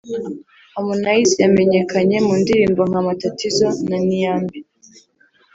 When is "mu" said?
2.25-2.33